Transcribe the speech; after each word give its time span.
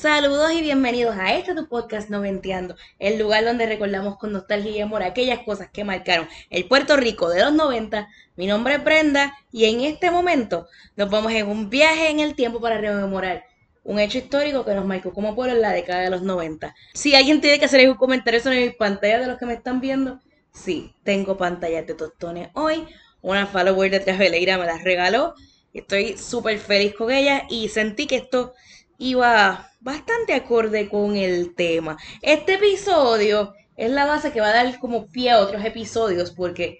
Saludos 0.00 0.52
y 0.52 0.60
bienvenidos 0.60 1.16
a 1.16 1.34
este 1.34 1.54
tu 1.54 1.68
podcast 1.68 2.10
Noventeando, 2.10 2.76
el 2.98 3.18
lugar 3.18 3.46
donde 3.46 3.64
recordamos 3.64 4.18
con 4.18 4.30
nostalgia 4.30 4.70
y 4.70 4.80
amor 4.82 5.02
aquellas 5.02 5.38
cosas 5.38 5.70
que 5.72 5.84
marcaron 5.84 6.28
el 6.50 6.66
Puerto 6.66 6.98
Rico 6.98 7.30
de 7.30 7.42
los 7.42 7.54
90. 7.54 8.06
Mi 8.36 8.46
nombre 8.46 8.74
es 8.74 8.84
Brenda 8.84 9.34
y 9.50 9.64
en 9.64 9.80
este 9.80 10.10
momento 10.10 10.68
nos 10.96 11.08
vamos 11.08 11.32
en 11.32 11.48
un 11.48 11.70
viaje 11.70 12.10
en 12.10 12.20
el 12.20 12.34
tiempo 12.34 12.60
para 12.60 12.78
rememorar 12.78 13.44
un 13.84 13.98
hecho 13.98 14.18
histórico 14.18 14.66
que 14.66 14.74
nos 14.74 14.84
marcó 14.84 15.14
como 15.14 15.34
pueblo 15.34 15.54
en 15.54 15.62
la 15.62 15.72
década 15.72 16.02
de 16.02 16.10
los 16.10 16.20
90. 16.20 16.74
Si 16.92 17.14
alguien 17.14 17.40
tiene 17.40 17.58
que 17.58 17.64
hacer 17.64 17.88
un 17.88 17.96
comentario 17.96 18.40
sobre 18.40 18.66
mis 18.66 18.76
pantallas 18.76 19.22
de 19.22 19.28
los 19.28 19.38
que 19.38 19.46
me 19.46 19.54
están 19.54 19.80
viendo, 19.80 20.20
sí, 20.52 20.94
tengo 21.04 21.38
pantallas 21.38 21.86
de 21.86 21.94
tostones 21.94 22.50
hoy. 22.52 22.86
Una 23.22 23.46
follower 23.46 23.90
de 23.90 24.00
Traveleira 24.00 24.58
me 24.58 24.66
las 24.66 24.84
regaló. 24.84 25.34
Estoy 25.72 26.18
súper 26.18 26.58
feliz 26.58 26.94
con 26.94 27.10
ella 27.10 27.44
y 27.48 27.70
sentí 27.70 28.06
que 28.06 28.16
esto 28.16 28.52
iba 28.98 29.70
bastante 29.80 30.34
acorde 30.34 30.88
con 30.88 31.16
el 31.16 31.54
tema. 31.54 31.96
Este 32.22 32.54
episodio 32.54 33.54
es 33.76 33.90
la 33.90 34.06
base 34.06 34.32
que 34.32 34.40
va 34.40 34.48
a 34.48 34.64
dar 34.64 34.78
como 34.78 35.06
pie 35.06 35.30
a 35.30 35.40
otros 35.40 35.64
episodios 35.64 36.30
porque 36.30 36.78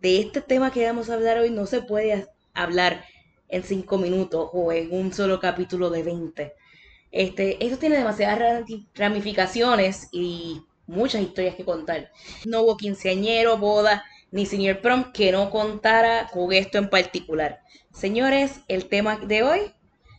de 0.00 0.20
este 0.20 0.40
tema 0.40 0.72
que 0.72 0.86
vamos 0.86 1.10
a 1.10 1.14
hablar 1.14 1.38
hoy 1.38 1.50
no 1.50 1.66
se 1.66 1.82
puede 1.82 2.26
hablar 2.54 3.04
en 3.48 3.62
cinco 3.62 3.98
minutos 3.98 4.48
o 4.52 4.72
en 4.72 4.92
un 4.92 5.12
solo 5.12 5.40
capítulo 5.40 5.90
de 5.90 6.02
20. 6.02 6.54
Este, 7.12 7.64
esto 7.64 7.78
tiene 7.78 7.98
demasiadas 7.98 8.64
ramificaciones 8.94 10.08
y 10.12 10.62
muchas 10.86 11.22
historias 11.22 11.56
que 11.56 11.64
contar. 11.64 12.10
No 12.46 12.62
hubo 12.62 12.76
quinceañero, 12.76 13.58
boda, 13.58 14.04
ni 14.30 14.46
señor 14.46 14.80
prom 14.80 15.12
que 15.12 15.32
no 15.32 15.50
contara 15.50 16.28
con 16.32 16.52
esto 16.52 16.78
en 16.78 16.88
particular. 16.88 17.60
Señores, 17.92 18.60
el 18.68 18.86
tema 18.86 19.18
de 19.18 19.42
hoy 19.42 19.60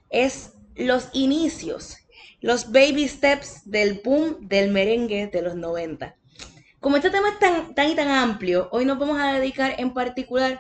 es 0.09 0.53
los 0.75 1.09
inicios, 1.13 1.98
los 2.39 2.71
baby 2.71 3.07
steps 3.07 3.70
del 3.70 4.02
boom 4.03 4.48
del 4.48 4.71
merengue 4.71 5.27
de 5.27 5.41
los 5.41 5.55
90. 5.55 6.16
Como 6.80 6.95
este 6.95 7.11
tema 7.11 7.30
es 7.30 7.39
tan, 7.39 7.75
tan 7.75 7.89
y 7.89 7.95
tan 7.95 8.09
amplio, 8.09 8.69
hoy 8.72 8.86
nos 8.86 8.97
vamos 8.97 9.19
a 9.19 9.33
dedicar 9.33 9.75
en 9.78 9.94
particular 9.94 10.59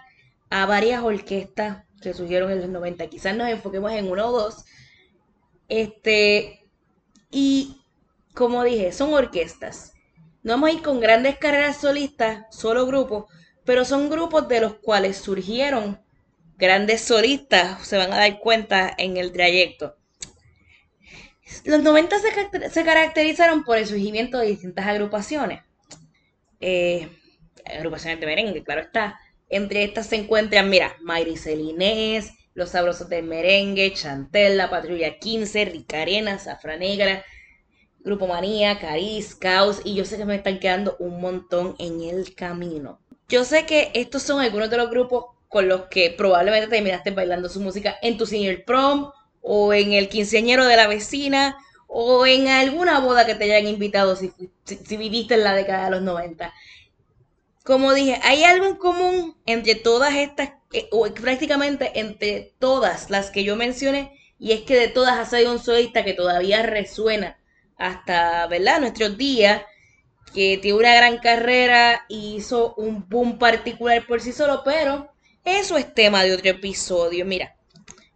a 0.49 0.65
varias 0.65 1.01
orquestas 1.01 1.85
que 2.01 2.13
surgieron 2.13 2.51
en 2.51 2.61
los 2.61 2.69
90. 2.69 3.07
Quizás 3.07 3.35
nos 3.35 3.49
enfoquemos 3.49 3.91
en 3.93 4.11
uno 4.11 4.27
o 4.27 4.31
dos. 4.31 4.65
Este, 5.67 6.67
y 7.31 7.81
como 8.33 8.63
dije, 8.63 8.91
son 8.91 9.13
orquestas. 9.13 9.93
No 10.43 10.53
vamos 10.53 10.69
a 10.69 10.73
ir 10.73 10.81
con 10.81 10.99
grandes 10.99 11.37
carreras 11.37 11.77
solistas, 11.77 12.45
solo 12.51 12.85
grupos, 12.85 13.25
pero 13.63 13.85
son 13.85 14.09
grupos 14.09 14.47
de 14.47 14.61
los 14.61 14.75
cuales 14.75 15.17
surgieron 15.17 16.01
grandes 16.57 17.01
solistas, 17.01 17.87
se 17.87 17.97
van 17.97 18.13
a 18.13 18.17
dar 18.17 18.39
cuenta 18.39 18.93
en 18.97 19.17
el 19.17 19.31
trayecto. 19.31 19.97
Los 21.65 21.83
90 21.83 22.15
se, 22.71 22.83
caracterizaron 22.83 23.63
por 23.63 23.77
el 23.77 23.85
surgimiento 23.85 24.37
de 24.39 24.47
distintas 24.47 24.87
agrupaciones. 24.87 25.61
Eh, 26.59 27.09
agrupaciones 27.65 28.19
de 28.19 28.25
merengue, 28.25 28.63
claro 28.63 28.81
está. 28.81 29.19
Entre 29.49 29.83
estas 29.83 30.07
se 30.07 30.15
encuentran, 30.15 30.69
mira, 30.69 30.95
Mayri 31.01 31.37
Celinés, 31.37 32.31
Los 32.53 32.69
Sabrosos 32.69 33.09
del 33.09 33.25
Merengue, 33.25 33.93
Chantel, 33.93 34.57
La 34.57 34.69
Patrulla 34.69 35.19
15, 35.19 35.65
Ricarena, 35.65 36.39
Zafra 36.39 36.77
Negra, 36.77 37.23
Grupo 37.99 38.27
Manía, 38.27 38.79
Cariz, 38.79 39.35
Caos, 39.35 39.81
y 39.83 39.95
yo 39.95 40.05
sé 40.05 40.17
que 40.17 40.25
me 40.25 40.35
están 40.35 40.59
quedando 40.59 40.95
un 40.99 41.19
montón 41.19 41.75
en 41.79 42.01
el 42.01 42.33
camino. 42.33 43.01
Yo 43.27 43.43
sé 43.43 43.65
que 43.65 43.91
estos 43.93 44.23
son 44.23 44.39
algunos 44.39 44.69
de 44.69 44.77
los 44.77 44.89
grupos 44.89 45.25
con 45.47 45.67
los 45.67 45.83
que 45.87 46.11
probablemente 46.11 46.67
terminaste 46.67 47.11
bailando 47.11 47.49
su 47.49 47.59
música 47.59 47.97
en 48.01 48.17
tu 48.17 48.25
senior 48.25 48.63
prom 48.63 49.11
o 49.41 49.73
en 49.73 49.93
el 49.93 50.09
quinceañero 50.09 50.65
de 50.65 50.77
la 50.77 50.87
vecina 50.87 51.57
o 51.87 52.25
en 52.25 52.47
alguna 52.47 52.99
boda 52.99 53.25
que 53.25 53.35
te 53.35 53.43
hayan 53.43 53.67
invitado 53.67 54.15
si, 54.15 54.31
viviste 54.97 55.33
en 55.33 55.43
la 55.43 55.53
década 55.53 55.85
de 55.85 55.91
los 55.91 56.01
90. 56.01 56.53
Como 57.63 57.93
dije, 57.93 58.19
hay 58.23 58.43
algo 58.43 58.65
en 58.65 58.75
común 58.75 59.37
entre 59.45 59.75
todas 59.75 60.15
estas, 60.15 60.53
eh, 60.71 60.87
o 60.91 61.05
prácticamente 61.13 61.99
entre 61.99 62.53
todas 62.59 63.09
las 63.09 63.29
que 63.29 63.43
yo 63.43 63.55
mencioné, 63.55 64.17
y 64.39 64.53
es 64.53 64.61
que 64.61 64.75
de 64.75 64.87
todas 64.87 65.19
ha 65.19 65.25
salido 65.25 65.51
un 65.51 65.59
solista 65.59 66.03
que 66.03 66.13
todavía 66.13 66.63
resuena 66.63 67.37
hasta, 67.77 68.47
¿verdad?, 68.47 68.79
nuestros 68.79 69.17
días, 69.17 69.61
que 70.33 70.57
tiene 70.61 70.77
una 70.77 70.95
gran 70.95 71.17
carrera 71.17 72.05
y 72.07 72.35
hizo 72.35 72.73
un 72.75 73.07
boom 73.09 73.37
particular 73.37 74.07
por 74.07 74.21
sí 74.21 74.31
solo, 74.31 74.61
pero 74.63 75.11
eso 75.43 75.77
es 75.77 75.93
tema 75.93 76.23
de 76.23 76.33
otro 76.33 76.49
episodio. 76.49 77.25
Mira, 77.25 77.55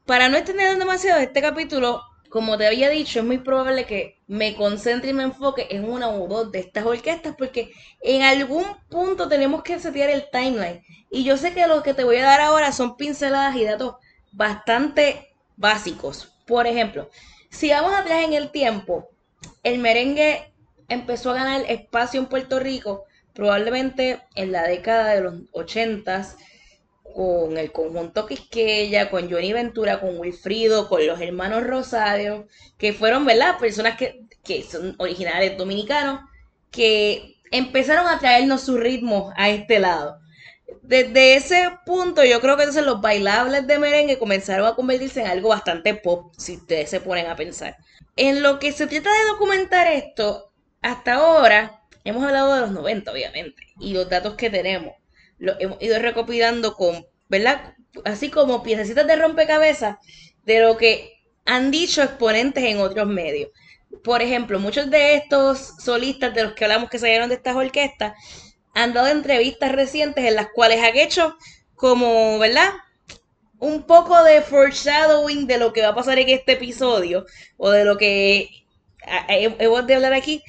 para 0.05 0.29
no 0.29 0.37
extender 0.37 0.77
demasiado 0.77 1.19
este 1.19 1.41
capítulo, 1.41 2.01
como 2.29 2.57
te 2.57 2.67
había 2.67 2.89
dicho, 2.89 3.19
es 3.19 3.25
muy 3.25 3.37
probable 3.37 3.85
que 3.85 4.19
me 4.27 4.55
concentre 4.55 5.11
y 5.11 5.13
me 5.13 5.23
enfoque 5.23 5.67
en 5.69 5.89
una 5.89 6.09
o 6.09 6.27
dos 6.27 6.51
de 6.51 6.59
estas 6.59 6.85
orquestas 6.85 7.35
porque 7.37 7.71
en 8.01 8.21
algún 8.23 8.65
punto 8.89 9.27
tenemos 9.27 9.63
que 9.63 9.79
setear 9.79 10.09
el 10.09 10.29
timeline. 10.31 10.83
Y 11.09 11.23
yo 11.23 11.37
sé 11.37 11.53
que 11.53 11.65
lo 11.67 11.81
que 11.81 11.93
te 11.93 12.03
voy 12.03 12.17
a 12.17 12.25
dar 12.25 12.41
ahora 12.41 12.71
son 12.71 12.97
pinceladas 12.97 13.55
y 13.55 13.63
datos 13.63 13.95
bastante 14.31 15.33
básicos. 15.55 16.33
Por 16.45 16.67
ejemplo, 16.67 17.09
si 17.49 17.69
vamos 17.69 17.93
atrás 17.93 18.23
en 18.23 18.33
el 18.33 18.51
tiempo, 18.51 19.09
el 19.63 19.79
merengue 19.79 20.53
empezó 20.89 21.31
a 21.31 21.35
ganar 21.35 21.61
espacio 21.67 22.19
en 22.19 22.27
Puerto 22.27 22.59
Rico 22.59 23.05
probablemente 23.33 24.21
en 24.35 24.51
la 24.51 24.63
década 24.63 25.13
de 25.13 25.21
los 25.21 25.35
80 25.51 26.35
con 27.13 27.57
el 27.57 27.71
conjunto 27.71 28.25
Quisqueya, 28.25 29.09
con 29.09 29.29
Johnny 29.29 29.53
Ventura, 29.53 29.99
con 29.99 30.17
Wilfrido, 30.17 30.89
con 30.89 31.05
los 31.05 31.21
hermanos 31.21 31.65
Rosario, 31.65 32.47
que 32.77 32.93
fueron, 32.93 33.25
¿verdad? 33.25 33.57
Personas 33.59 33.97
que, 33.97 34.21
que 34.43 34.63
son 34.63 34.95
originales 34.97 35.57
dominicanos, 35.57 36.21
que 36.71 37.37
empezaron 37.51 38.07
a 38.07 38.19
traernos 38.19 38.61
su 38.61 38.77
ritmo 38.77 39.31
a 39.37 39.49
este 39.49 39.79
lado. 39.79 40.19
Desde 40.81 41.35
ese 41.35 41.69
punto, 41.85 42.23
yo 42.23 42.41
creo 42.41 42.57
que 42.57 42.63
entonces 42.63 42.85
los 42.85 43.01
bailables 43.01 43.65
de 43.65 43.79
merengue 43.79 44.19
comenzaron 44.19 44.67
a 44.67 44.75
convertirse 44.75 45.21
en 45.21 45.27
algo 45.27 45.49
bastante 45.49 45.95
pop, 45.95 46.33
si 46.37 46.57
ustedes 46.57 46.89
se 46.89 46.99
ponen 46.99 47.27
a 47.27 47.35
pensar. 47.35 47.77
En 48.15 48.43
lo 48.43 48.59
que 48.59 48.71
se 48.71 48.87
trata 48.87 49.09
de 49.09 49.27
documentar 49.29 49.87
esto, 49.87 50.51
hasta 50.81 51.15
ahora, 51.15 51.81
hemos 52.03 52.23
hablado 52.23 52.55
de 52.55 52.61
los 52.61 52.71
90, 52.71 53.11
obviamente, 53.11 53.63
y 53.79 53.93
los 53.93 54.09
datos 54.09 54.35
que 54.35 54.49
tenemos 54.49 54.93
lo 55.37 55.59
hemos 55.59 55.81
ido 55.81 55.99
recopilando 55.99 56.75
con, 56.75 57.05
¿verdad? 57.29 57.75
Así 58.03 58.29
como 58.29 58.63
piececitas 58.63 59.07
de 59.07 59.15
rompecabezas 59.15 59.97
de 60.45 60.61
lo 60.61 60.77
que 60.77 61.13
han 61.45 61.71
dicho 61.71 62.01
exponentes 62.01 62.63
en 62.63 62.79
otros 62.79 63.07
medios. 63.07 63.49
Por 64.03 64.21
ejemplo, 64.21 64.59
muchos 64.59 64.89
de 64.89 65.15
estos 65.15 65.73
solistas 65.79 66.33
de 66.33 66.43
los 66.43 66.53
que 66.53 66.65
hablamos 66.65 66.89
que 66.89 66.99
salieron 66.99 67.29
de 67.29 67.35
estas 67.35 67.55
orquestas 67.55 68.13
han 68.73 68.93
dado 68.93 69.07
entrevistas 69.07 69.71
recientes 69.71 70.25
en 70.25 70.35
las 70.35 70.47
cuales 70.53 70.83
han 70.83 70.97
hecho 70.97 71.37
como, 71.75 72.37
¿verdad? 72.39 72.73
Un 73.59 73.83
poco 73.83 74.21
de 74.23 74.41
foreshadowing 74.41 75.47
de 75.47 75.57
lo 75.57 75.71
que 75.71 75.81
va 75.81 75.89
a 75.89 75.95
pasar 75.95 76.19
en 76.19 76.29
este 76.29 76.53
episodio 76.53 77.25
o 77.57 77.71
de 77.71 77.85
lo 77.85 77.97
que 77.97 78.49
hemos 79.29 79.87
de 79.87 79.95
hablar 79.95 80.13
aquí. 80.13 80.43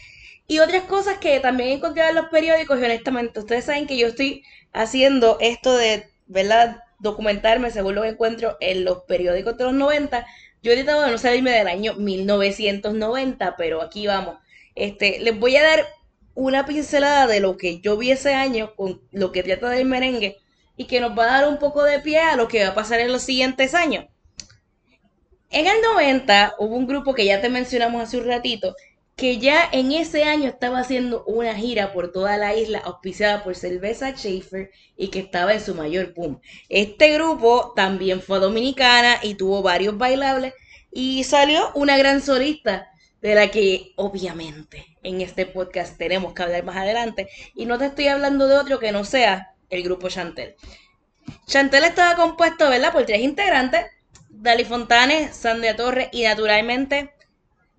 Y 0.49 0.59
otras 0.61 0.85
cosas 0.85 1.19
que 1.19 1.41
también 1.41 1.71
he 1.71 1.73
encontrado 1.75 2.11
en 2.11 2.17
los 2.17 2.27
periódicos 2.27 2.79
y 2.79 2.85
honestamente 2.85 3.41
ustedes 3.41 3.65
saben 3.65 3.87
que 3.87 3.97
yo 3.97 4.09
estoy 4.09 4.45
haciendo 4.77 5.39
esto 5.41 5.77
de, 5.77 6.09
¿verdad? 6.27 6.83
Documentarme 6.99 7.71
según 7.71 7.95
lo 7.95 8.03
que 8.03 8.09
encuentro 8.09 8.57
en 8.61 8.85
los 8.85 9.03
periódicos 9.03 9.57
de 9.57 9.65
los 9.65 9.75
90. 9.75 10.27
Yo 10.63 10.73
he 10.73 10.77
tratado 10.77 11.03
de 11.03 11.11
no 11.11 11.19
salirme 11.19 11.51
del 11.51 11.67
año 11.67 11.95
1990, 11.95 13.57
pero 13.57 13.83
aquí 13.83 14.07
vamos. 14.07 14.37
Este, 14.75 15.19
les 15.21 15.39
voy 15.39 15.57
a 15.57 15.63
dar 15.63 15.87
una 16.35 16.67
pincelada 16.67 17.27
de 17.27 17.41
lo 17.41 17.57
que 17.57 17.81
yo 17.81 17.97
vi 17.97 18.11
ese 18.11 18.35
año 18.35 18.75
con 18.77 19.01
lo 19.11 19.33
que 19.33 19.43
trata 19.43 19.71
del 19.71 19.87
merengue 19.87 20.37
y 20.77 20.85
que 20.85 21.01
nos 21.01 21.19
va 21.19 21.25
a 21.25 21.41
dar 21.41 21.49
un 21.49 21.59
poco 21.59 21.83
de 21.83 22.01
pie 22.01 22.21
a 22.21 22.37
lo 22.37 22.47
que 22.47 22.63
va 22.63 22.71
a 22.71 22.75
pasar 22.75 23.01
en 23.01 23.13
los 23.13 23.23
siguientes 23.23 23.75
años. 23.75 24.07
En 25.49 25.67
el 25.67 25.81
90 25.81 26.57
hubo 26.59 26.77
un 26.77 26.87
grupo 26.87 27.15
que 27.15 27.25
ya 27.25 27.41
te 27.41 27.49
mencionamos 27.49 28.03
hace 28.03 28.19
un 28.19 28.27
ratito, 28.27 28.77
que 29.17 29.39
ya 29.39 29.67
en 29.73 29.93
ese 29.93 30.25
año 30.25 30.47
estaba 30.47 30.81
haciendo 30.81 31.25
una 31.25 31.55
gira 31.55 31.95
por 31.95 32.13
toda 32.13 32.37
la 32.37 32.55
isla 32.55 32.81
auspiciada 32.81 33.43
por 33.43 33.57
Cerveza 33.57 34.11
Schaefer 34.11 34.71
y 34.95 35.09
que 35.09 35.21
estaba 35.21 35.55
en 35.55 35.63
su 35.63 35.75
mayor 35.75 36.13
boom. 36.13 36.39
Este 36.69 37.15
grupo 37.15 37.73
también 37.75 38.21
fue 38.21 38.41
dominicana 38.41 39.19
y 39.23 39.35
tuvo 39.35 39.63
varios 39.63 39.97
bailables 39.97 40.53
y 40.93 41.25
salió 41.25 41.71
una 41.75 41.97
gran 41.97 42.21
solista 42.21 42.91
de 43.23 43.35
la 43.35 43.51
que 43.51 43.93
obviamente 43.97 44.85
en 45.03 45.23
este 45.23 45.47
podcast 45.47 45.97
tenemos 45.97 46.35
que 46.35 46.43
hablar 46.43 46.65
más 46.65 46.77
adelante 46.77 47.29
y 47.55 47.65
no 47.65 47.79
te 47.79 47.87
estoy 47.87 48.09
hablando 48.09 48.47
de 48.47 48.59
otro 48.59 48.79
que 48.79 48.93
no 48.93 49.05
sea 49.05 49.55
el 49.71 49.83
grupo 49.83 50.11
Chantel. 50.11 50.57
Chantel 51.47 51.85
estaba 51.85 52.17
compuesto, 52.17 52.69
¿verdad? 52.69 52.93
Por 52.93 53.07
tres 53.07 53.23
integrantes, 53.23 53.87
Dali 54.29 54.67
Fontanes, 54.67 55.35
Sandra 55.35 55.75
Torres 55.75 56.11
y 56.13 56.25
naturalmente 56.25 57.15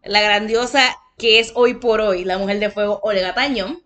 la 0.03 0.21
grandiosa 0.21 0.97
que 1.17 1.39
es 1.39 1.51
hoy 1.55 1.73
por 1.75 1.99
hoy 1.99 2.23
la 2.23 2.37
mujer 2.37 2.59
de 2.59 2.69
fuego 2.69 2.99
Olga 3.03 3.33
Tañón. 3.33 3.83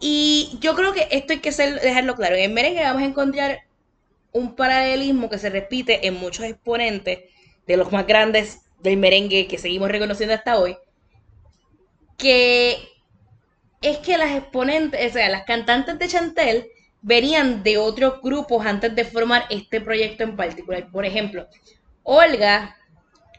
Y 0.00 0.58
yo 0.60 0.74
creo 0.74 0.92
que 0.92 1.08
esto 1.10 1.32
hay 1.32 1.40
que 1.40 1.50
dejarlo 1.50 2.16
claro. 2.16 2.34
En 2.36 2.54
merengue 2.54 2.82
vamos 2.82 3.02
a 3.02 3.06
encontrar 3.06 3.60
un 4.32 4.54
paralelismo 4.54 5.30
que 5.30 5.38
se 5.38 5.50
repite 5.50 6.06
en 6.06 6.14
muchos 6.14 6.44
exponentes 6.44 7.20
de 7.66 7.76
los 7.76 7.90
más 7.92 8.06
grandes 8.06 8.60
del 8.80 8.98
merengue 8.98 9.48
que 9.48 9.58
seguimos 9.58 9.90
reconociendo 9.90 10.34
hasta 10.34 10.58
hoy, 10.58 10.76
que 12.18 12.76
es 13.80 13.98
que 13.98 14.18
las 14.18 14.36
exponentes, 14.36 15.10
o 15.10 15.12
sea, 15.12 15.28
las 15.30 15.44
cantantes 15.44 15.98
de 15.98 16.08
Chantel 16.08 16.66
venían 17.00 17.62
de 17.62 17.78
otros 17.78 18.20
grupos 18.22 18.66
antes 18.66 18.94
de 18.94 19.04
formar 19.04 19.46
este 19.48 19.80
proyecto 19.80 20.24
en 20.24 20.36
particular. 20.36 20.90
Por 20.90 21.06
ejemplo, 21.06 21.46
Olga 22.02 22.76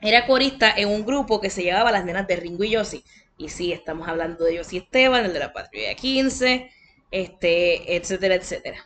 era 0.02 0.26
corista 0.26 0.74
en 0.76 0.90
un 0.90 1.06
grupo 1.06 1.42
que 1.42 1.50
se 1.50 1.64
llamaba 1.64 1.92
Las 1.92 2.06
Nenas 2.06 2.28
de 2.28 2.36
Ringo 2.36 2.64
y 2.64 2.72
Yossi. 2.72 3.04
Y 3.38 3.50
sí, 3.50 3.72
estamos 3.72 4.08
hablando 4.08 4.46
de 4.46 4.56
Yossi 4.56 4.78
Esteban, 4.78 5.26
el 5.26 5.34
de 5.34 5.40
la 5.40 5.54
Patrulla 5.54 5.96
15, 5.96 6.72
este, 7.12 7.96
etcétera, 7.96 8.36
etcétera. 8.36 8.86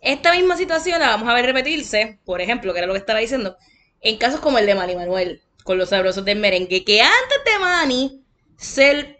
Esta 0.00 0.32
misma 0.32 0.56
situación 0.56 1.00
la 1.00 1.08
vamos 1.08 1.28
a 1.28 1.34
ver 1.34 1.46
repetirse, 1.46 2.18
por 2.24 2.40
ejemplo, 2.40 2.72
que 2.72 2.78
era 2.78 2.86
lo 2.86 2.94
que 2.94 3.00
estaba 3.00 3.18
diciendo, 3.18 3.56
en 4.00 4.16
casos 4.16 4.40
como 4.40 4.58
el 4.58 4.66
de 4.66 4.74
Manny 4.74 4.96
Manuel, 4.96 5.42
con 5.64 5.78
los 5.78 5.90
sabrosos 5.90 6.24
del 6.24 6.38
merengue, 6.38 6.84
que 6.84 7.00
antes 7.00 7.44
de 7.44 7.58
Manny 7.58 8.22
ser 8.56 9.18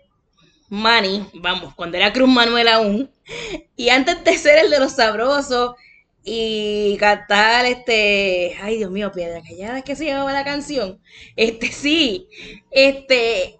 Manny, 0.69 1.29
vamos, 1.35 1.75
cuando 1.75 1.97
era 1.97 2.13
Cruz 2.13 2.29
Manuel 2.29 2.69
aún, 2.69 3.11
y 3.77 3.89
antes 3.89 4.23
de 4.25 4.37
ser 4.37 4.59
el 4.59 4.71
de 4.71 4.79
los 4.79 4.93
sabrosos 4.93 5.75
y 6.31 6.97
cantar 6.99 7.65
este, 7.65 8.55
ay 8.61 8.77
Dios 8.77 8.91
mío, 8.91 9.11
piedra 9.13 9.41
callada 9.43 9.79
es 9.79 9.85
que 9.85 9.97
se 9.97 10.05
llamaba 10.05 10.33
la 10.33 10.45
canción, 10.45 11.01
este 11.37 11.73
sí, 11.73 12.29
este, 12.71 13.59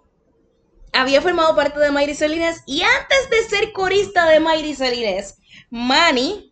había 0.93 1.21
formado 1.21 1.55
parte 1.55 1.79
de 1.79 1.91
Mayri 1.91 2.13
Salines 2.13 2.63
y 2.65 2.81
antes 2.81 3.29
de 3.29 3.57
ser 3.57 3.71
corista 3.73 4.29
de 4.29 4.39
Mayri 4.39 4.75
Salines, 4.75 5.39
Manny 5.69 6.49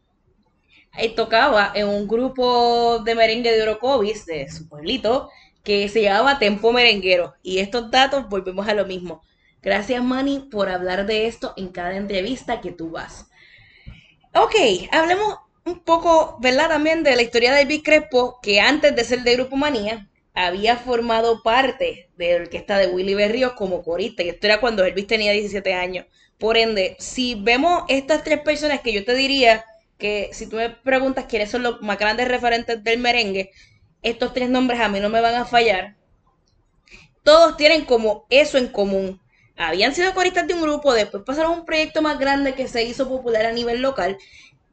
eh, 0.98 1.10
tocaba 1.10 1.72
en 1.76 1.88
un 1.88 2.08
grupo 2.08 3.00
de 3.00 3.14
merengue 3.14 3.52
de 3.52 3.62
Orocovis, 3.62 4.26
de 4.26 4.50
su 4.50 4.68
pueblito, 4.68 5.30
que 5.64 5.90
se 5.90 6.02
llamaba 6.02 6.40
Tempo 6.40 6.72
Merenguero. 6.72 7.36
Y 7.44 7.60
estos 7.60 7.92
datos 7.92 8.28
volvemos 8.30 8.68
a 8.68 8.74
lo 8.74 8.86
mismo. 8.86 9.22
Gracias, 9.62 10.04
Manny, 10.04 10.48
por 10.52 10.70
hablar 10.70 11.06
de 11.06 11.28
esto 11.28 11.54
en 11.56 11.70
cada 11.70 11.96
entrevista 11.96 12.62
que 12.62 12.72
tú 12.72 12.90
vas. 12.90 13.28
Ok, 14.34 14.56
hablemos 14.92 15.38
un 15.68 15.80
poco, 15.80 16.38
¿verdad? 16.40 16.70
También 16.70 17.04
de 17.04 17.16
la 17.16 17.22
historia 17.22 17.54
de 17.54 17.62
Elvis 17.62 17.84
Crespo, 17.84 18.40
que 18.42 18.60
antes 18.60 18.96
de 18.96 19.04
ser 19.04 19.24
de 19.24 19.36
Grupo 19.36 19.56
Manía, 19.56 20.08
había 20.34 20.78
formado 20.78 21.42
parte 21.44 22.10
de 22.16 22.34
la 22.34 22.42
orquesta 22.44 22.78
de 22.78 22.88
Willy 22.88 23.16
Berríos 23.16 23.54
como 23.54 23.84
corista. 23.84 24.24
Y 24.24 24.30
esto 24.30 24.48
era 24.48 24.60
cuando 24.60 24.86
Elvis 24.86 25.08
tenía 25.08 25.32
17 25.32 25.74
años. 25.74 26.06
Por 26.38 26.58
ende, 26.58 26.96
si 27.00 27.36
vemos 27.36 27.84
estas 27.88 28.24
tres 28.24 28.40
personas 28.42 28.82
que 28.82 28.94
yo 28.94 29.04
te 29.04 29.16
diría 29.16 29.66
que 29.98 30.30
si 30.34 30.48
tú 30.48 30.58
me 30.58 30.70
preguntas 30.70 31.26
quiénes 31.28 31.50
son 31.50 31.64
los 31.64 31.82
más 31.82 31.98
grandes 31.98 32.28
referentes 32.28 32.84
del 32.84 33.00
merengue, 33.00 33.52
estos 34.04 34.34
tres 34.34 34.50
nombres 34.50 34.80
a 34.80 34.90
mí 34.90 35.00
no 35.00 35.10
me 35.10 35.22
van 35.22 35.36
a 35.36 35.46
fallar. 35.46 35.96
Todos 37.24 37.58
tienen 37.58 37.86
como 37.86 38.26
eso 38.30 38.58
en 38.58 38.68
común. 38.68 39.20
Habían 39.58 39.96
sido 39.96 40.14
coristas 40.14 40.48
de 40.48 40.54
un 40.54 40.62
grupo, 40.62 40.94
después 40.94 41.24
pasaron 41.26 41.52
a 41.52 41.56
un 41.56 41.66
proyecto 41.66 42.04
más 42.04 42.20
grande 42.20 42.54
que 42.54 42.68
se 42.68 42.84
hizo 42.84 43.10
popular 43.10 43.48
a 43.48 43.52
nivel 43.52 43.82
local. 43.82 44.18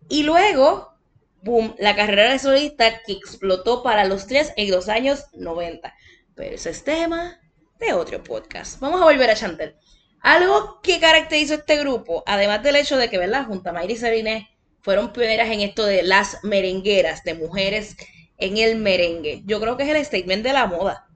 Y 0.08 0.22
luego, 0.22 0.94
boom, 1.42 1.74
la 1.78 1.96
carrera 1.96 2.30
de 2.30 2.38
solista 2.38 3.02
que 3.06 3.12
explotó 3.12 3.82
para 3.82 4.04
los 4.04 4.26
tres 4.26 4.52
en 4.56 4.70
los 4.70 4.88
años 4.88 5.24
90. 5.32 5.94
Pero 6.34 6.54
ese 6.54 6.70
es 6.70 6.84
tema 6.84 7.40
de 7.78 7.92
otro 7.92 8.22
podcast. 8.22 8.80
Vamos 8.80 9.00
a 9.00 9.04
volver 9.04 9.30
a 9.30 9.34
Chantel. 9.34 9.76
Algo 10.20 10.80
que 10.82 11.00
caracterizó 11.00 11.54
este 11.54 11.76
grupo, 11.76 12.22
además 12.26 12.62
del 12.62 12.76
hecho 12.76 12.96
de 12.96 13.10
que, 13.10 13.18
¿verdad? 13.18 13.46
Junto 13.46 13.70
a 13.70 13.72
Mayri 13.72 13.96
Sabine 13.96 14.48
fueron 14.80 15.12
pioneras 15.12 15.50
en 15.50 15.60
esto 15.60 15.84
de 15.84 16.02
las 16.02 16.42
merengueras, 16.42 17.24
de 17.24 17.34
mujeres 17.34 17.96
en 18.38 18.58
el 18.58 18.76
merengue. 18.76 19.42
Yo 19.44 19.60
creo 19.60 19.76
que 19.76 19.84
es 19.84 19.90
el 19.90 20.04
statement 20.04 20.42
de 20.42 20.52
la 20.52 20.66
moda, 20.66 21.06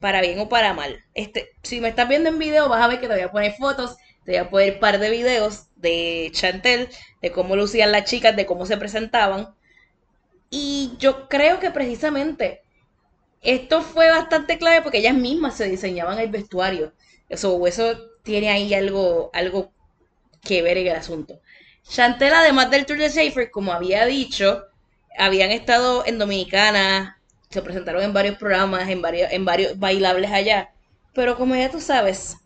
para 0.00 0.20
bien 0.20 0.38
o 0.40 0.48
para 0.48 0.74
mal. 0.74 0.98
Este, 1.14 1.50
si 1.62 1.80
me 1.80 1.88
estás 1.88 2.08
viendo 2.08 2.28
en 2.28 2.38
video, 2.38 2.68
vas 2.68 2.82
a 2.82 2.88
ver 2.88 3.00
que 3.00 3.06
te 3.06 3.14
voy 3.14 3.22
a 3.22 3.30
poner 3.30 3.54
fotos, 3.54 3.96
te 4.24 4.32
voy 4.32 4.40
a 4.40 4.50
poner 4.50 4.74
un 4.74 4.80
par 4.80 4.98
de 4.98 5.10
videos 5.10 5.66
de 5.76 6.30
Chantel, 6.32 6.88
de 7.20 7.32
cómo 7.32 7.56
lucían 7.56 7.92
las 7.92 8.04
chicas, 8.04 8.36
de 8.36 8.46
cómo 8.46 8.66
se 8.66 8.76
presentaban. 8.76 9.54
Y 10.50 10.92
yo 10.98 11.28
creo 11.28 11.60
que 11.60 11.70
precisamente 11.70 12.62
esto 13.40 13.82
fue 13.82 14.10
bastante 14.10 14.58
clave 14.58 14.82
porque 14.82 14.98
ellas 14.98 15.14
mismas 15.14 15.56
se 15.56 15.68
diseñaban 15.68 16.18
el 16.18 16.30
vestuario. 16.30 16.92
Eso, 17.28 17.66
eso 17.66 17.98
tiene 18.22 18.50
ahí 18.50 18.72
algo, 18.74 19.30
algo 19.32 19.72
que 20.42 20.62
ver 20.62 20.78
en 20.78 20.88
el 20.88 20.96
asunto. 20.96 21.40
Chantel, 21.88 22.32
además 22.34 22.70
del 22.70 22.86
Tour 22.86 22.98
de 22.98 23.10
Safer, 23.10 23.50
como 23.50 23.72
había 23.72 24.06
dicho, 24.06 24.64
habían 25.18 25.50
estado 25.50 26.06
en 26.06 26.18
Dominicana, 26.18 27.20
se 27.50 27.62
presentaron 27.62 28.02
en 28.02 28.12
varios 28.12 28.36
programas, 28.38 28.88
en 28.88 29.02
varios, 29.02 29.32
en 29.32 29.44
varios 29.44 29.78
bailables 29.78 30.30
allá. 30.30 30.72
Pero 31.14 31.36
como 31.36 31.56
ya 31.56 31.70
tú 31.70 31.80
sabes, 31.80 32.36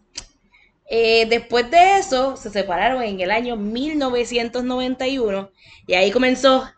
eh, 0.89 1.27
después 1.27 1.71
de 1.71 1.99
eso 1.99 2.37
se 2.37 2.51
separaron 2.51 3.03
en 3.03 3.21
el 3.21 3.31
año 3.31 3.57
1991 3.57 5.51
y 5.87 5.95
ahí 5.95 6.11
comenzó 6.11 6.69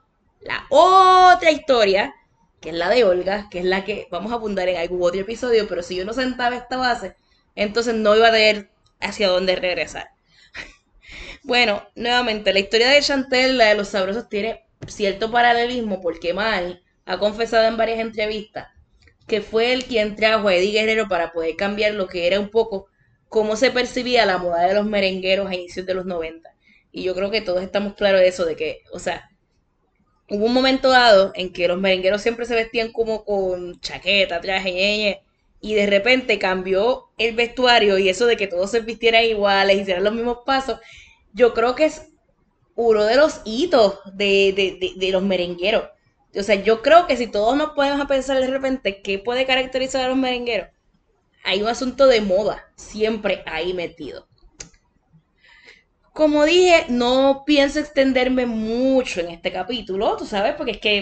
la 0.41 0.65
otra 0.71 1.51
historia, 1.51 2.15
que 2.61 2.71
es 2.71 2.75
la 2.75 2.89
de 2.89 3.05
Olga, 3.05 3.49
que 3.51 3.59
es 3.59 3.65
la 3.65 3.85
que 3.85 4.09
vamos 4.11 4.33
a 4.33 4.37
apuntar 4.37 4.69
en 4.69 4.79
algún 4.79 5.03
otro 5.03 5.21
episodio, 5.21 5.69
pero 5.69 5.83
si 5.83 5.97
yo 5.97 6.05
no 6.05 6.13
sentaba 6.13 6.57
esta 6.57 6.77
base, 6.77 7.17
entonces 7.55 7.95
no 7.95 8.17
iba 8.17 8.29
a 8.29 8.33
tener 8.33 8.71
hacia 9.01 9.29
dónde 9.29 9.57
regresar. 9.57 10.09
Bueno, 11.45 11.89
nuevamente, 11.95 12.53
la 12.53 12.59
historia 12.59 12.89
de 12.89 13.01
Chantel, 13.01 13.57
la 13.57 13.67
de 13.67 13.75
los 13.77 13.89
sabrosos, 13.89 14.29
tiene 14.29 14.65
cierto 14.87 15.31
paralelismo 15.31 16.01
porque 16.01 16.35
Manny 16.35 16.79
ha 17.07 17.19
confesado 17.19 17.67
en 17.67 17.77
varias 17.77 18.01
entrevistas 18.01 18.69
que 19.27 19.43
fue 19.43 19.73
él 19.73 19.85
quien 19.85 20.17
trajo 20.17 20.49
a 20.49 20.55
Eddie 20.55 20.73
Guerrero 20.73 21.07
para 21.09 21.33
poder 21.33 21.55
cambiar 21.57 21.95
lo 21.95 22.09
que 22.09 22.27
era 22.27 22.41
un 22.41 22.51
poco 22.51 22.89
cómo 23.29 23.57
se 23.57 23.71
percibía 23.71 24.27
la 24.27 24.39
moda 24.39 24.67
de 24.67 24.75
los 24.75 24.87
merengueros 24.87 25.49
a 25.49 25.55
inicios 25.55 25.87
de 25.87 25.95
los 25.95 26.07
90. 26.07 26.51
Y 26.93 27.03
yo 27.03 27.15
creo 27.15 27.31
que 27.31 27.41
todos 27.41 27.63
estamos 27.63 27.95
claros 27.95 28.21
de 28.21 28.29
eso, 28.29 28.45
de 28.45 28.57
que, 28.57 28.83
o 28.93 28.99
sea, 28.99 29.31
hubo 30.31 30.47
un 30.47 30.55
momento 30.55 30.91
dado 30.91 31.33
en 31.35 31.53
que 31.53 31.69
los 31.69 31.79
merengueros 31.79 32.23
siempre 32.23 32.47
se 32.47 32.55
vestían 32.55 32.93
como 32.93 33.25
con 33.25 33.81
chaqueta, 33.81 34.41
traje, 34.41 35.23
y 35.61 35.75
de 35.75 35.87
repente 35.87 36.39
cambió 36.39 37.07
el 37.19 37.35
vestuario 37.35 37.99
y 37.99 38.09
eso 38.09 38.27
de 38.27 38.37
que 38.37 38.47
todos 38.47 38.71
se 38.71 38.81
vistieran 38.81 39.25
iguales, 39.25 39.81
hicieran 39.81 40.05
los 40.05 40.15
mismos 40.15 40.39
pasos, 40.47 40.79
yo 41.33 41.53
creo 41.53 41.75
que 41.75 41.87
es 41.87 42.13
uno 42.75 43.05
de 43.05 43.17
los 43.17 43.41
hitos 43.45 43.99
de, 44.15 45.11
los 45.13 45.23
merengueros. 45.23 45.85
O 46.37 46.43
sea, 46.43 46.57
yo 46.57 46.83
creo 46.83 47.07
que 47.07 47.17
si 47.17 47.27
todos 47.27 47.57
nos 47.57 47.71
podemos 47.71 48.07
pensar 48.07 48.39
de 48.39 48.47
repente 48.47 49.03
qué 49.03 49.19
puede 49.19 49.47
caracterizar 49.47 50.05
a 50.05 50.09
los 50.09 50.17
merengueros, 50.17 50.69
hay 51.49 51.63
un 51.63 51.69
asunto 51.69 52.07
de 52.07 52.21
moda 52.21 52.71
siempre 52.77 53.43
ahí 53.47 53.73
metido. 53.73 54.29
Como 56.13 56.45
dije, 56.45 56.85
no 56.91 57.45
pienso 57.47 57.81
extenderme 57.81 58.45
mucho 58.45 59.21
en 59.21 59.31
este 59.31 59.51
capítulo, 59.51 60.15
tú 60.19 60.27
sabes, 60.27 60.55
porque 60.57 60.73
es 60.73 60.79
que 60.79 60.99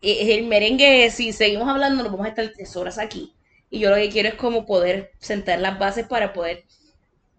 eh, 0.00 0.34
el 0.38 0.46
merengue, 0.46 1.10
si 1.10 1.34
seguimos 1.34 1.68
hablando, 1.68 2.02
nos 2.02 2.10
vamos 2.10 2.24
a 2.24 2.30
estar 2.30 2.50
tres 2.50 2.74
horas 2.76 2.96
aquí. 2.98 3.34
Y 3.68 3.80
yo 3.80 3.90
lo 3.90 3.96
que 3.96 4.08
quiero 4.08 4.30
es 4.30 4.36
como 4.36 4.64
poder 4.64 5.12
sentar 5.18 5.58
las 5.58 5.78
bases 5.78 6.06
para 6.06 6.32
poder 6.32 6.64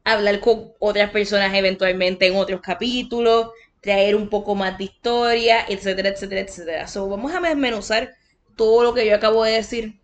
hablar 0.03 0.39
con 0.39 0.73
otras 0.77 1.09
personas 1.09 1.51
eventualmente 1.55 2.27
en 2.27 2.35
otros 2.35 2.61
capítulos, 2.61 3.49
traer 3.81 4.15
un 4.15 4.29
poco 4.29 4.53
más 4.53 4.77
de 4.77 4.83
historia, 4.83 5.65
etcétera, 5.67 6.09
etcétera, 6.09 6.41
etcétera. 6.41 6.87
So, 6.87 7.09
vamos 7.09 7.33
a 7.33 7.39
desmenuzar 7.39 8.13
todo 8.55 8.83
lo 8.83 8.93
que 8.93 9.07
yo 9.07 9.15
acabo 9.15 9.43
de 9.45 9.53
decir. 9.53 9.99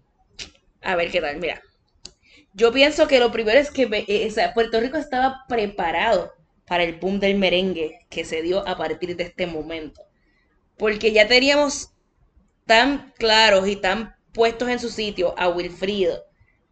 A 0.81 0.95
ver 0.95 1.11
qué 1.11 1.21
tal, 1.21 1.37
mira. 1.37 1.61
Yo 2.55 2.71
pienso 2.71 3.07
que 3.07 3.19
lo 3.19 3.33
primero 3.33 3.59
es 3.59 3.69
que 3.69 3.83
eh, 4.07 4.51
Puerto 4.53 4.79
Rico 4.79 4.97
estaba 4.97 5.43
preparado 5.49 6.31
para 6.65 6.83
el 6.83 6.95
boom 6.95 7.19
del 7.19 7.37
merengue 7.37 7.99
que 8.09 8.23
se 8.23 8.41
dio 8.41 8.65
a 8.65 8.77
partir 8.77 9.17
de 9.17 9.25
este 9.25 9.45
momento. 9.45 10.01
Porque 10.77 11.11
ya 11.11 11.27
teníamos 11.27 11.91
tan 12.65 13.11
claros 13.17 13.67
y 13.67 13.75
tan 13.75 14.15
puestos 14.33 14.69
en 14.69 14.79
su 14.79 14.89
sitio 14.89 15.37
a 15.37 15.49
Wilfrido, 15.49 16.23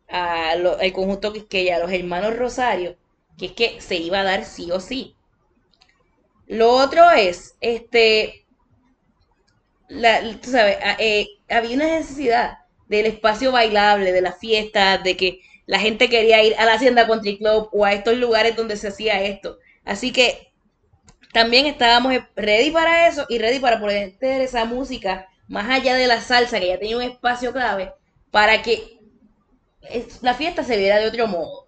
al 0.08 0.94
conjunto 0.94 1.34
Quisqueya, 1.34 1.76
a 1.76 1.80
los 1.80 1.92
hermanos 1.92 2.38
Rosario, 2.38 2.96
que 3.38 3.48
es 3.48 3.52
que 3.52 3.82
se 3.82 3.96
iba 3.96 4.22
a 4.22 4.24
dar 4.24 4.46
sí 4.46 4.72
o 4.72 4.80
sí. 4.80 5.18
Lo 6.48 6.72
otro 6.72 7.12
es, 7.12 7.58
este, 7.60 8.46
tú 9.90 10.50
sabes, 10.50 10.78
eh, 11.00 11.28
había 11.50 11.76
una 11.76 11.88
necesidad 11.88 12.60
del 12.88 13.06
espacio 13.08 13.52
bailable, 13.52 14.14
de 14.14 14.22
la 14.22 14.32
fiesta, 14.32 14.98
de 14.98 15.18
que 15.18 15.42
la 15.66 15.80
gente 15.80 16.10
quería 16.10 16.44
ir 16.44 16.56
a 16.58 16.66
la 16.66 16.74
Hacienda 16.74 17.08
Country 17.08 17.38
Club 17.38 17.70
o 17.72 17.86
a 17.86 17.94
estos 17.94 18.18
lugares 18.18 18.56
donde 18.56 18.78
se 18.78 18.90
hacía 18.90 19.22
esto. 19.22 19.60
Así 19.86 20.12
que 20.12 20.52
también 21.32 21.66
estábamos 21.66 22.14
ready 22.36 22.72
para 22.72 23.08
eso 23.08 23.26
y 23.30 23.40
ready 23.40 23.60
para 23.60 23.80
poder 23.80 24.18
tener 24.18 24.42
esa 24.42 24.66
música 24.66 25.28
más 25.48 25.70
allá 25.70 25.96
de 25.96 26.08
la 26.08 26.22
salsa, 26.22 26.60
que 26.60 26.68
ya 26.68 26.80
tenía 26.80 26.98
un 26.98 27.04
espacio 27.04 27.52
clave, 27.52 27.94
para 28.32 28.62
que 28.62 29.00
la 30.22 30.34
fiesta 30.34 30.64
se 30.64 30.78
viera 30.78 31.00
de 31.00 31.08
otro 31.08 31.28
modo. 31.28 31.68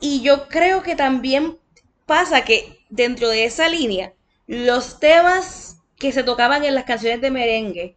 Y 0.00 0.22
yo 0.22 0.48
creo 0.48 0.82
que 0.82 0.96
también 0.96 1.58
pasa 2.06 2.44
que 2.44 2.78
dentro 2.88 3.28
de 3.28 3.44
esa 3.44 3.68
línea, 3.68 4.12
los 4.46 4.98
temas 4.98 5.78
que 5.98 6.12
se 6.12 6.24
tocaban 6.24 6.64
en 6.64 6.74
las 6.74 6.84
canciones 6.84 7.20
de 7.20 7.30
merengue 7.30 7.96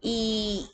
y 0.00 0.70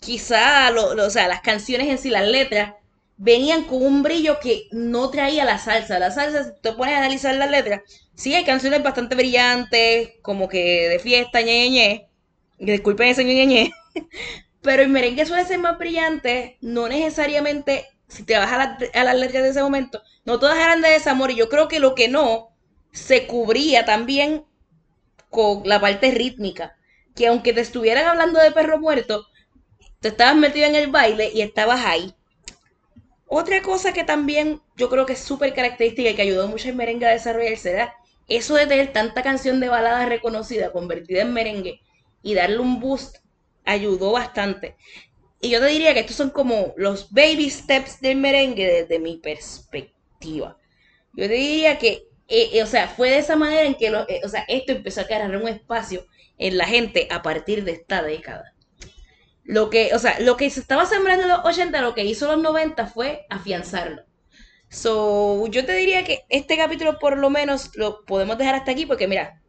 quizá 0.00 0.70
o 0.74 1.10
sea, 1.10 1.28
las 1.28 1.40
canciones 1.40 1.88
en 1.88 1.98
sí, 1.98 2.10
las 2.10 2.26
letras, 2.26 2.74
venían 3.16 3.64
con 3.64 3.82
un 3.84 4.02
brillo 4.02 4.38
que 4.40 4.68
no 4.72 5.10
traía 5.10 5.44
la 5.44 5.58
salsa. 5.58 5.98
La 5.98 6.10
salsa, 6.10 6.44
si 6.44 6.50
te 6.60 6.72
pones 6.72 6.94
a 6.94 6.98
analizar 6.98 7.34
las 7.34 7.50
letras, 7.50 7.82
sí 8.14 8.34
hay 8.34 8.44
canciones 8.44 8.82
bastante 8.82 9.14
brillantes, 9.14 10.10
como 10.22 10.48
que 10.48 10.88
de 10.88 10.98
fiesta, 10.98 11.42
ñe, 11.42 12.08
Disculpen 12.58 13.08
ese 13.08 13.24
ñe, 13.24 13.72
Pero 14.62 14.82
el 14.82 14.88
merengue 14.88 15.26
suele 15.26 15.44
ser 15.44 15.58
más 15.58 15.78
brillante, 15.78 16.58
no 16.60 16.88
necesariamente, 16.88 17.86
si 18.08 18.24
te 18.24 18.36
vas 18.36 18.50
a, 18.52 18.78
a 18.94 19.04
las 19.04 19.14
letras 19.16 19.44
de 19.44 19.50
ese 19.50 19.62
momento, 19.62 20.02
no 20.24 20.38
todas 20.38 20.58
eran 20.58 20.82
de 20.82 20.90
desamor. 20.90 21.30
Y 21.30 21.36
yo 21.36 21.48
creo 21.48 21.68
que 21.68 21.80
lo 21.80 21.94
que 21.94 22.08
no 22.08 22.50
se 22.92 23.26
cubría 23.26 23.84
también 23.84 24.44
con 25.30 25.62
la 25.68 25.80
parte 25.80 26.10
rítmica. 26.10 26.76
Que 27.14 27.28
aunque 27.28 27.52
te 27.52 27.60
estuvieran 27.60 28.06
hablando 28.06 28.40
de 28.40 28.52
perro 28.52 28.78
muerto, 28.80 29.26
te 30.00 30.08
estabas 30.08 30.36
metido 30.36 30.66
en 30.66 30.74
el 30.74 30.88
baile 30.88 31.30
y 31.32 31.42
estabas 31.42 31.84
ahí. 31.84 32.15
Otra 33.28 33.60
cosa 33.62 33.92
que 33.92 34.04
también 34.04 34.60
yo 34.76 34.88
creo 34.88 35.04
que 35.04 35.14
es 35.14 35.18
súper 35.18 35.52
característica 35.52 36.10
y 36.10 36.14
que 36.14 36.22
ayudó 36.22 36.48
mucho 36.48 36.68
al 36.68 36.76
merengue 36.76 37.06
a 37.06 37.10
desarrollarse 37.10 37.72
era 37.72 37.94
eso 38.28 38.54
de 38.54 38.66
tener 38.66 38.92
tanta 38.92 39.22
canción 39.22 39.60
de 39.60 39.68
balada 39.68 40.06
reconocida, 40.06 40.72
convertida 40.72 41.22
en 41.22 41.32
merengue 41.32 41.80
y 42.22 42.34
darle 42.34 42.58
un 42.58 42.80
boost 42.80 43.18
ayudó 43.64 44.12
bastante. 44.12 44.76
Y 45.40 45.50
yo 45.50 45.60
te 45.60 45.66
diría 45.66 45.92
que 45.92 46.00
estos 46.00 46.16
son 46.16 46.30
como 46.30 46.72
los 46.76 47.12
baby 47.12 47.50
steps 47.50 48.00
del 48.00 48.16
merengue 48.16 48.66
desde 48.66 48.98
mi 48.98 49.18
perspectiva. 49.18 50.56
Yo 51.12 51.28
te 51.28 51.34
diría 51.34 51.78
que, 51.78 52.08
eh, 52.28 52.50
eh, 52.52 52.62
o 52.62 52.66
sea, 52.66 52.88
fue 52.88 53.10
de 53.10 53.18
esa 53.18 53.36
manera 53.36 53.64
en 53.64 53.74
que 53.74 53.86
eh, 53.86 54.20
o 54.24 54.28
sea, 54.28 54.44
esto 54.48 54.72
empezó 54.72 55.00
a 55.00 55.04
agarrar 55.04 55.36
un 55.36 55.48
espacio 55.48 56.06
en 56.38 56.56
la 56.58 56.66
gente 56.66 57.08
a 57.10 57.22
partir 57.22 57.64
de 57.64 57.72
esta 57.72 58.02
década. 58.02 58.54
Lo 59.46 59.70
que, 59.70 59.94
o 59.94 59.98
sea, 59.98 60.18
lo 60.20 60.36
que 60.36 60.50
se 60.50 60.60
estaba 60.60 60.86
sembrando 60.86 61.22
en 61.22 61.28
los 61.30 61.44
80, 61.44 61.80
lo 61.80 61.94
que 61.94 62.04
hizo 62.04 62.26
los 62.26 62.42
90 62.42 62.86
fue 62.88 63.26
afianzarlo. 63.30 64.02
So, 64.68 65.46
yo 65.46 65.64
te 65.64 65.74
diría 65.74 66.04
que 66.04 66.24
este 66.28 66.56
capítulo 66.56 66.98
por 66.98 67.16
lo 67.16 67.30
menos 67.30 67.70
lo 67.76 68.04
podemos 68.04 68.36
dejar 68.38 68.56
hasta 68.56 68.72
aquí 68.72 68.86
porque 68.86 69.06
mira, 69.06 69.40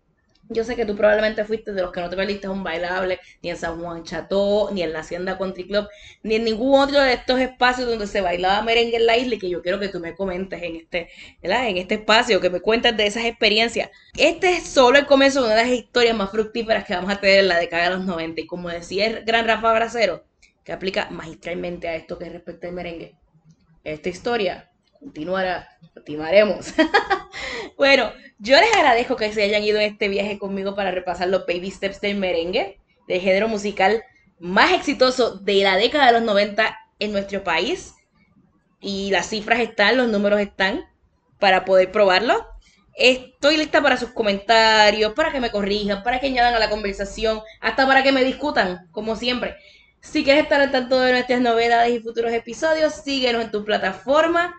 yo 0.49 0.63
sé 0.63 0.75
que 0.75 0.85
tú 0.85 0.95
probablemente 0.95 1.43
fuiste 1.45 1.73
de 1.73 1.81
los 1.81 1.91
que 1.91 1.99
no 1.99 2.09
te 2.09 2.15
perdiste 2.15 2.47
un 2.47 2.63
bailable, 2.63 3.19
ni 3.41 3.49
en 3.49 3.57
San 3.57 3.81
Juan 3.81 4.03
Chateau, 4.03 4.71
ni 4.71 4.81
en 4.81 4.93
la 4.93 4.99
Hacienda 4.99 5.37
Country 5.37 5.67
Club, 5.67 5.87
ni 6.23 6.35
en 6.35 6.43
ningún 6.45 6.79
otro 6.79 7.01
de 7.01 7.13
estos 7.13 7.39
espacios 7.39 7.87
donde 7.87 8.07
se 8.07 8.21
bailaba 8.21 8.61
merengue 8.61 8.97
en 8.97 9.05
la 9.05 9.17
isla 9.17 9.35
y 9.35 9.39
que 9.39 9.49
yo 9.49 9.61
quiero 9.61 9.79
que 9.79 9.89
tú 9.89 9.99
me 9.99 10.15
comentes 10.15 10.61
en 10.61 10.77
este, 10.77 11.09
¿verdad? 11.41 11.67
En 11.67 11.77
este 11.77 11.95
espacio, 11.95 12.39
que 12.39 12.49
me 12.49 12.61
cuentes 12.61 12.95
de 12.95 13.07
esas 13.07 13.25
experiencias. 13.25 13.89
Este 14.17 14.53
es 14.53 14.67
solo 14.67 14.97
el 14.97 15.05
comienzo 15.05 15.41
de 15.41 15.47
una 15.47 15.55
de 15.55 15.63
las 15.63 15.71
historias 15.71 16.15
más 16.15 16.31
fructíferas 16.31 16.85
que 16.85 16.95
vamos 16.95 17.11
a 17.11 17.19
tener 17.19 17.39
en 17.39 17.47
la 17.49 17.59
década 17.59 17.89
de 17.89 17.95
los 17.97 18.05
90. 18.05 18.41
Y 18.41 18.47
como 18.47 18.69
decía 18.69 19.07
el 19.07 19.25
gran 19.25 19.45
Rafa 19.45 19.73
Bracero, 19.73 20.25
que 20.63 20.71
aplica 20.71 21.09
magistralmente 21.09 21.87
a 21.87 21.95
esto 21.95 22.17
que 22.17 22.29
respecta 22.29 22.67
al 22.67 22.73
merengue, 22.73 23.15
esta 23.83 24.09
historia 24.09 24.69
continuará, 24.99 25.67
continuaremos. 25.93 26.73
bueno, 27.77 28.11
yo 28.39 28.59
les 28.59 28.73
agradezco 28.75 29.15
que 29.15 29.31
se 29.33 29.43
hayan 29.43 29.63
ido 29.63 29.79
en 29.79 29.93
este 29.93 30.07
viaje 30.07 30.37
conmigo 30.37 30.75
para 30.75 30.91
repasar 30.91 31.27
los 31.27 31.45
baby 31.45 31.71
steps 31.71 32.01
del 32.01 32.17
merengue, 32.17 32.79
del 33.07 33.21
género 33.21 33.47
musical 33.47 34.03
más 34.39 34.71
exitoso 34.73 35.37
de 35.37 35.63
la 35.63 35.75
década 35.75 36.07
de 36.07 36.13
los 36.13 36.21
90 36.21 36.77
en 36.99 37.11
nuestro 37.11 37.43
país. 37.43 37.95
Y 38.79 39.09
las 39.09 39.29
cifras 39.29 39.59
están, 39.59 39.97
los 39.97 40.07
números 40.07 40.39
están 40.39 40.85
para 41.39 41.65
poder 41.65 41.91
probarlo. 41.91 42.45
Estoy 42.93 43.57
lista 43.57 43.81
para 43.81 43.97
sus 43.97 44.09
comentarios, 44.09 45.13
para 45.13 45.31
que 45.31 45.39
me 45.39 45.51
corrijan, 45.51 46.03
para 46.03 46.19
que 46.19 46.27
añadan 46.27 46.55
a 46.55 46.59
la 46.59 46.69
conversación, 46.69 47.41
hasta 47.59 47.85
para 47.85 48.03
que 48.03 48.11
me 48.11 48.23
discutan, 48.23 48.87
como 48.91 49.15
siempre. 49.15 49.55
Si 49.99 50.23
quieres 50.23 50.43
estar 50.43 50.61
al 50.61 50.71
tanto 50.71 50.99
de 50.99 51.11
nuestras 51.11 51.41
novedades 51.41 51.93
y 51.93 51.99
futuros 51.99 52.31
episodios, 52.33 52.93
síguenos 52.93 53.43
en 53.43 53.51
tu 53.51 53.65
plataforma 53.65 54.53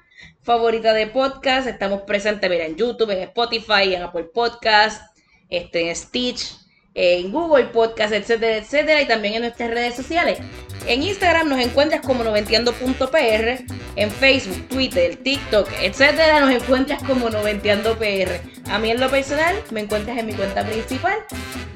favorita 0.48 0.94
de 0.94 1.06
podcast. 1.08 1.68
Estamos 1.68 2.02
presentes 2.06 2.48
mira, 2.48 2.64
en 2.64 2.74
YouTube, 2.74 3.10
en 3.10 3.18
Spotify, 3.24 3.94
en 3.94 4.00
Apple 4.00 4.24
Podcast, 4.32 5.14
este, 5.50 5.90
en 5.90 5.94
Stitch, 5.94 6.56
en 6.94 7.30
Google 7.30 7.66
Podcast, 7.66 8.14
etcétera, 8.14 8.56
etcétera, 8.56 9.02
y 9.02 9.06
también 9.06 9.34
en 9.34 9.42
nuestras 9.42 9.70
redes 9.70 9.94
sociales. 9.94 10.38
En 10.86 11.02
Instagram 11.02 11.50
nos 11.50 11.60
encuentras 11.60 12.00
como 12.00 12.24
noventeando.pr, 12.24 13.62
en 13.96 14.10
Facebook, 14.10 14.68
Twitter, 14.68 15.16
TikTok, 15.16 15.68
etcétera, 15.82 16.40
nos 16.40 16.62
encuentras 16.62 17.02
como 17.02 17.28
noventeando.pr. 17.28 18.70
A 18.70 18.78
mí 18.78 18.90
en 18.90 19.00
lo 19.00 19.10
personal 19.10 19.54
me 19.70 19.80
encuentras 19.80 20.16
en 20.16 20.24
mi 20.24 20.32
cuenta 20.32 20.64
principal, 20.64 21.18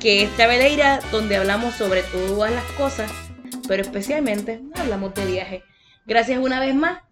que 0.00 0.23
es 0.23 0.35
Traveleira, 0.37 1.00
donde 1.11 1.37
hablamos 1.37 1.75
sobre 1.75 2.05
todas 2.05 2.50
las 2.50 2.64
cosas, 2.79 3.12
pero 3.69 3.83
especialmente 3.83 4.62
hablamos 4.76 5.12
de 5.12 5.26
viaje. 5.26 5.62
Gracias 6.07 6.38
una 6.38 6.59
vez 6.59 6.75
más 6.75 7.12